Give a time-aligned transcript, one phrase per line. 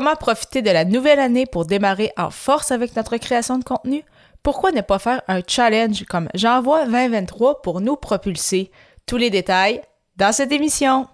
[0.00, 4.02] Comment profiter de la nouvelle année pour démarrer en force avec notre création de contenu?
[4.42, 8.70] Pourquoi ne pas faire un challenge comme J'envoie 2023 pour nous propulser?
[9.04, 9.82] Tous les détails
[10.16, 11.06] dans cette émission.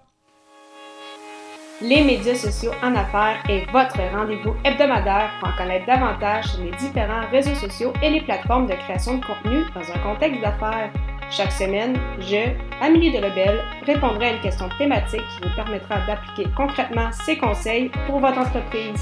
[1.81, 6.71] Les médias sociaux en affaires est votre rendez-vous hebdomadaire pour en connaître davantage sur les
[6.77, 10.93] différents réseaux sociaux et les plateformes de création de contenu dans un contexte d'affaires.
[11.29, 16.49] Chaque semaine, je, Amélie de Rebelle, répondrai à une question thématique qui vous permettra d'appliquer
[16.55, 19.01] concrètement ces conseils pour votre entreprise.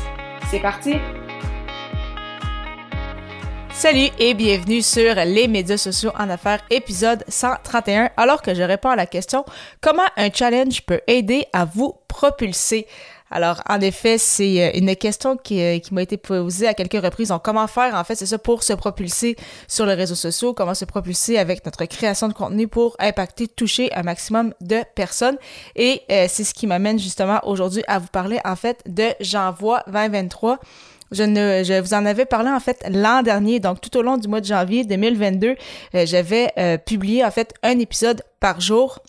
[0.50, 0.96] C'est parti!
[3.70, 8.10] Salut et bienvenue sur les médias sociaux en affaires, épisode 131.
[8.18, 9.46] Alors que je réponds à la question
[9.80, 12.88] comment un challenge peut aider à vous propulser?
[13.32, 17.04] Alors, en effet, c'est euh, une question qui, euh, qui m'a été posée à quelques
[17.04, 17.30] reprises.
[17.30, 19.36] Donc, comment faire, en fait, c'est ça, pour se propulser
[19.68, 23.92] sur les réseaux sociaux, comment se propulser avec notre création de contenu pour impacter, toucher
[23.94, 25.38] un maximum de personnes?
[25.76, 29.84] Et euh, c'est ce qui m'amène justement aujourd'hui à vous parler, en fait, de J'envoie
[29.88, 30.60] 2023.
[31.12, 34.18] Je, ne, je vous en avais parlé en fait l'an dernier, donc tout au long
[34.18, 35.56] du mois de janvier 2022,
[35.94, 36.52] j'avais
[36.84, 39.00] publié en fait un épisode par jour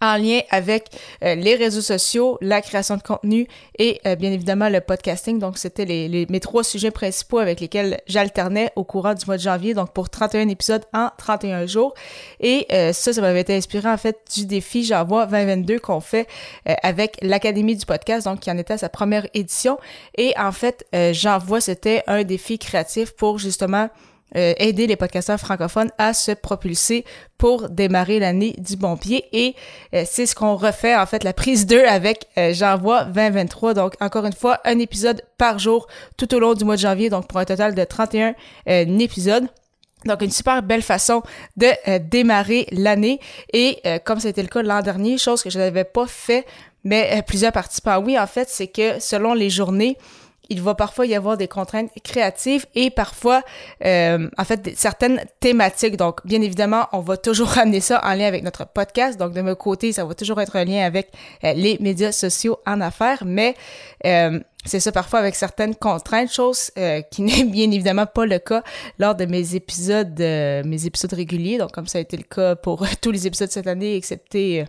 [0.00, 0.86] en lien avec
[1.24, 3.46] euh, les réseaux sociaux, la création de contenu
[3.78, 5.38] et euh, bien évidemment le podcasting.
[5.38, 9.36] Donc, c'était les, les, mes trois sujets principaux avec lesquels j'alternais au courant du mois
[9.36, 11.94] de janvier, donc pour 31 épisodes en 31 jours.
[12.40, 16.26] Et euh, ça, ça m'avait été inspiré en fait du défi J'envoie 2022 qu'on fait
[16.82, 19.78] avec l'Académie du podcast, donc qui en était à sa première édition.
[20.16, 23.88] Et en fait, J'envoie, c'était un défi créatif pour justement
[24.36, 27.06] euh, aider les podcasteurs francophones à se propulser
[27.38, 29.24] pour démarrer l'année du bon pied.
[29.32, 29.54] Et
[29.94, 33.72] euh, c'est ce qu'on refait, en fait, la prise 2 avec euh, J'envoie 2023.
[33.72, 35.86] Donc, encore une fois, un épisode par jour
[36.18, 38.34] tout au long du mois de janvier, donc pour un total de 31
[38.66, 39.46] épisodes.
[40.04, 41.22] Donc, une super belle façon
[41.56, 43.20] de démarrer l'année.
[43.52, 46.46] Et comme c'était le cas l'an dernier, chose que je n'avais pas fait,
[46.84, 49.96] mais plusieurs participants, oui, en fait, c'est que selon les journées,
[50.48, 53.42] il va parfois y avoir des contraintes créatives et parfois,
[53.84, 55.96] euh, en fait, certaines thématiques.
[55.96, 59.18] Donc, bien évidemment, on va toujours ramener ça en lien avec notre podcast.
[59.18, 61.10] Donc, de mon côté, ça va toujours être en lien avec
[61.44, 63.54] euh, les médias sociaux en affaires, mais
[64.06, 66.70] euh, c'est ça parfois avec certaines contraintes, chose
[67.10, 68.62] qui n'est bien évidemment pas le cas
[68.98, 71.58] lors de mes épisodes, mes épisodes réguliers.
[71.58, 74.64] Donc, comme ça a été le cas pour tous les épisodes cette année, excepté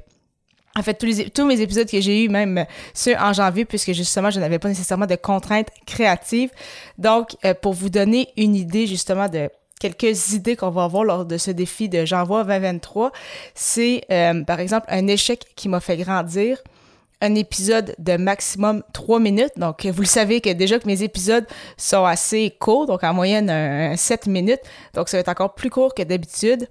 [0.80, 4.40] en fait, tous, mes épisodes que j'ai eu, même ceux en janvier, puisque justement, je
[4.40, 6.52] n'avais pas nécessairement de contraintes créatives.
[6.98, 11.26] Donc, euh, pour vous donner une idée justement de quelques idées qu'on va avoir lors
[11.26, 13.12] de ce défi de J'envoie 2023,
[13.56, 16.62] c'est euh, par exemple un échec qui m'a fait grandir,
[17.22, 19.58] un épisode de maximum 3 minutes.
[19.58, 23.50] Donc, vous le savez que déjà que mes épisodes sont assez courts, donc en moyenne
[23.50, 24.62] un 7 minutes.
[24.94, 26.70] Donc, ça va être encore plus court que d'habitude.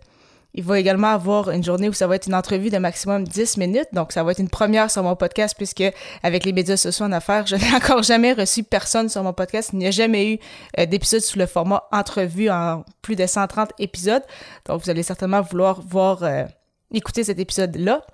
[0.54, 3.58] Il va également avoir une journée où ça va être une entrevue de maximum 10
[3.58, 3.88] minutes.
[3.92, 5.84] Donc, ça va être une première sur mon podcast puisque
[6.22, 9.70] avec les médias sociaux en affaires, je n'ai encore jamais reçu personne sur mon podcast.
[9.72, 10.38] Il n'y a jamais eu
[10.78, 14.22] euh, d'épisode sous le format entrevue en plus de 130 épisodes.
[14.66, 16.44] Donc, vous allez certainement vouloir voir, euh,
[16.92, 18.04] écouter cet épisode-là.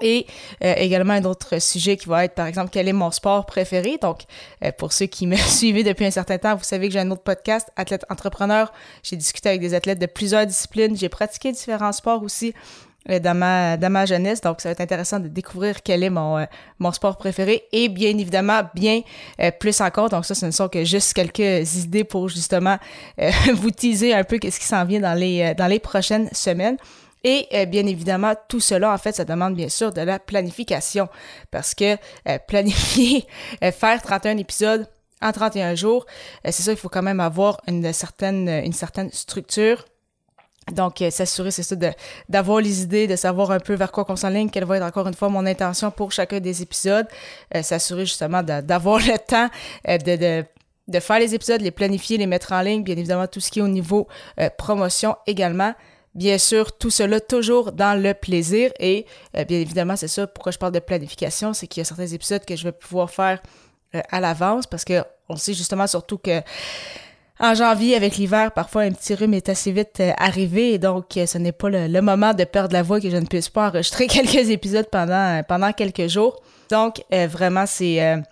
[0.00, 0.26] Et
[0.62, 3.98] euh, également un autre sujet qui va être, par exemple, quel est mon sport préféré?
[4.00, 4.22] Donc,
[4.64, 7.10] euh, pour ceux qui me suivent depuis un certain temps, vous savez que j'ai un
[7.10, 8.72] autre podcast, Athlète Entrepreneur.
[9.02, 10.96] J'ai discuté avec des athlètes de plusieurs disciplines.
[10.96, 12.54] J'ai pratiqué différents sports aussi
[13.08, 14.40] euh, dans, ma, dans ma jeunesse.
[14.40, 16.44] Donc, ça va être intéressant de découvrir quel est mon,
[16.80, 17.64] mon sport préféré.
[17.70, 19.02] Et bien évidemment, bien
[19.60, 20.08] plus encore.
[20.08, 22.78] Donc, ça, ce ne sont que juste quelques idées pour justement
[23.54, 26.78] vous teaser un peu qu'est-ce qui s'en vient dans les, dans les prochaines semaines.
[27.24, 31.08] Et euh, bien évidemment, tout cela, en fait, ça demande bien sûr de la planification
[31.50, 31.96] parce que
[32.28, 33.26] euh, planifier,
[33.64, 34.86] euh, faire 31 épisodes
[35.22, 36.04] en 31 jours,
[36.44, 39.86] c'est ça, il faut quand même avoir une certaine, une certaine structure.
[40.72, 41.76] Donc, s'assurer, c'est ça,
[42.28, 45.08] d'avoir les idées, de savoir un peu vers quoi qu'on s'enligne, quelle va être encore
[45.08, 47.06] une fois mon intention pour chacun des épisodes.
[47.62, 49.48] s'assurer justement d'avoir le temps
[49.86, 50.44] de, de
[50.88, 53.60] de faire les épisodes, les planifier, les mettre en ligne, bien évidemment tout ce qui
[53.60, 54.06] est au niveau
[54.58, 55.72] promotion également.
[56.14, 59.04] Bien sûr, tout cela toujours dans le plaisir et
[59.36, 62.06] euh, bien évidemment, c'est ça pourquoi je parle de planification, c'est qu'il y a certains
[62.06, 63.42] épisodes que je vais pouvoir faire
[63.96, 66.40] euh, à l'avance parce que on sait justement surtout que
[67.40, 71.36] en janvier, avec l'hiver, parfois un petit rhume est assez vite euh, arrivé donc ce
[71.36, 74.50] n'est pas le, moment de perdre la voix que je ne puisse pas enregistrer quelques
[74.50, 76.40] épisodes pendant, pendant quelques jours.
[76.70, 78.22] Donc, vraiment, c'est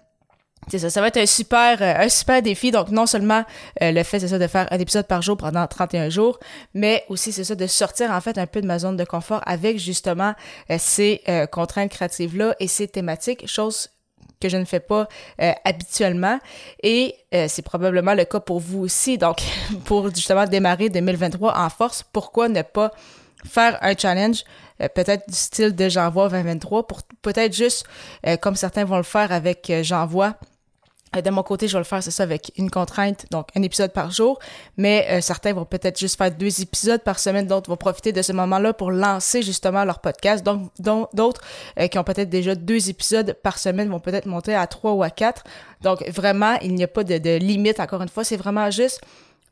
[0.69, 2.71] c'est ça, ça va être un super, euh, un super défi.
[2.71, 3.45] Donc, non seulement
[3.83, 6.39] euh, le fait, c'est ça, de faire un épisode par jour pendant 31 jours,
[6.73, 9.43] mais aussi, c'est ça, de sortir, en fait, un peu de ma zone de confort
[9.45, 10.35] avec, justement,
[10.71, 13.89] euh, ces contraintes créatives-là et ces thématiques, chose
[14.41, 15.09] que je ne fais pas
[15.65, 16.39] habituellement.
[16.83, 19.19] Et c'est probablement le cas pour vous aussi.
[19.19, 19.43] Donc,
[19.85, 22.91] pour, justement, démarrer 2023 en force, pourquoi ne pas
[23.45, 24.45] faire un challenge
[24.95, 27.87] peut-être du style de J'envoie 2023 pour peut-être juste,
[28.41, 30.52] comme certains vont le faire avec J'envoie Euh,
[31.21, 33.93] de mon côté, je vais le faire, c'est ça, avec une contrainte, donc un épisode
[33.93, 34.39] par jour.
[34.79, 38.23] Mais euh, certains vont peut-être juste faire deux épisodes par semaine, d'autres vont profiter de
[38.23, 40.43] ce moment-là pour lancer justement leur podcast.
[40.45, 40.71] Donc,
[41.13, 41.43] d'autres
[41.79, 45.03] euh, qui ont peut-être déjà deux épisodes par semaine vont peut-être monter à trois ou
[45.03, 45.45] à quatre.
[45.83, 48.25] Donc, vraiment, il n'y a pas de, de limite, encore une fois.
[48.25, 49.01] C'est vraiment juste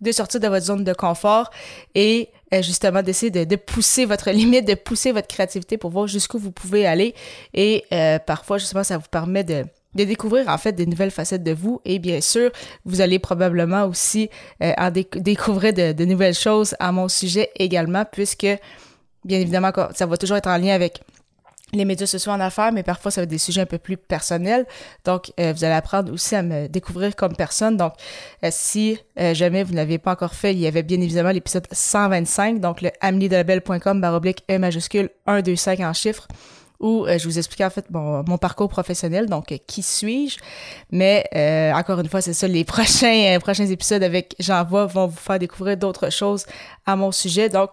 [0.01, 1.51] de sortir de votre zone de confort
[1.95, 2.31] et
[2.63, 6.53] justement d'essayer de, de, pousser votre limite, de pousser votre créativité pour voir jusqu'où vous
[6.53, 7.15] pouvez aller.
[7.53, 7.85] Et
[8.27, 11.81] parfois, justement, ça vous permet de de découvrir en fait des nouvelles facettes de vous
[11.85, 12.51] et bien sûr
[12.85, 14.31] vous allez probablement aussi
[14.63, 18.47] euh, en découvrir de, nouvelles choses à mon sujet également puisque
[19.25, 21.01] bien évidemment ça va toujours être en lien avec
[21.73, 23.97] les médias sociaux en affaires, mais parfois ça va être des sujets un peu plus
[23.97, 24.67] personnels.
[25.05, 27.77] Donc, euh, vous allez apprendre aussi à me découvrir comme personne.
[27.77, 27.93] Donc,
[28.45, 31.69] euh, si jamais vous ne l'avez pas encore fait, il y avait bien évidemment l'épisode
[31.71, 36.27] 125, donc le amelidelabel.com baroblique E majuscule 125 en chiffres
[36.81, 40.39] où euh, je vous expliquais en fait mon, parcours professionnel, donc euh, qui suis-je?
[40.91, 45.19] Mais euh, encore une fois, c'est ça, les prochains, prochains épisodes avec J'envoie vont vous
[45.19, 46.47] faire découvrir d'autres choses
[46.87, 47.49] à mon sujet.
[47.49, 47.73] Donc,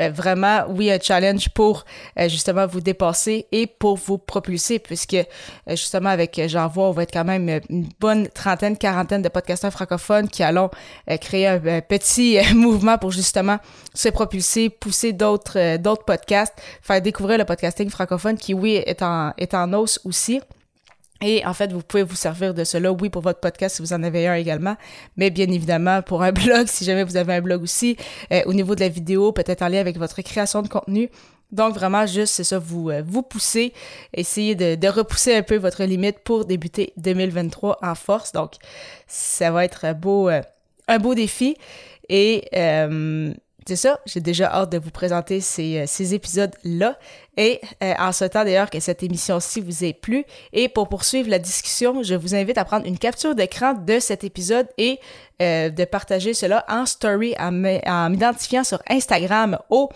[0.00, 1.84] euh, vraiment, oui, un challenge pour
[2.18, 5.24] euh, justement vous dépasser et pour vous propulser, puisque euh,
[5.70, 10.28] justement avec J'envoie, on va être quand même une bonne trentaine, quarantaine de podcasteurs francophones
[10.28, 10.70] qui allons
[11.20, 13.58] créer un, petit mouvement pour justement
[13.94, 19.32] se propulser, pousser d'autres d'autres podcasts, faire découvrir le podcasting francophone qui, oui, est en,
[19.38, 20.40] est en hausse aussi.
[21.20, 23.92] Et en fait, vous pouvez vous servir de cela, oui, pour votre podcast si vous
[23.92, 24.76] en avez un également,
[25.16, 27.96] mais bien évidemment pour un blog, si jamais vous avez un blog aussi,
[28.32, 31.10] euh, au niveau de la vidéo, peut-être en lien avec votre création de contenu.
[31.50, 33.72] Donc vraiment, juste, c'est ça, vous, euh, vous poussez,
[34.12, 38.32] essayez de, de, repousser un peu votre limite pour débuter 2023 en force.
[38.32, 38.52] Donc,
[39.06, 40.42] ça va être un beau, euh,
[40.88, 41.56] un beau défi.
[42.10, 42.48] Et
[43.68, 46.98] c'est ça, j'ai déjà hâte de vous présenter ces, euh, ces épisodes-là.
[47.36, 50.24] Et euh, en temps d'ailleurs que cette émission-ci vous ait plu.
[50.54, 54.24] Et pour poursuivre la discussion, je vous invite à prendre une capture d'écran de cet
[54.24, 54.98] épisode et
[55.42, 59.90] euh, de partager cela en story en m'identifiant sur Instagram au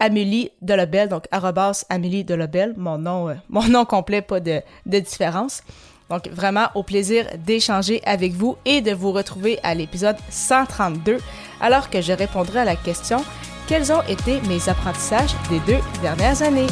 [0.00, 5.62] Amélie Delobel, donc arrobas Amélie Delobel, mon nom, mon nom complet, pas de, de différence.
[6.10, 11.18] Donc vraiment au plaisir d'échanger avec vous et de vous retrouver à l'épisode 132
[11.60, 13.24] alors que je répondrai à la question
[13.66, 16.66] quels ont été mes apprentissages des deux dernières années?